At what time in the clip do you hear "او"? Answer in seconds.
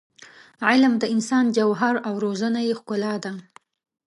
2.07-2.13